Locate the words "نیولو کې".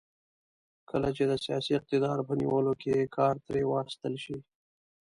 2.39-3.11